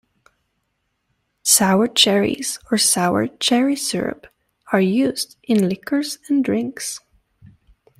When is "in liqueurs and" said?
5.43-6.43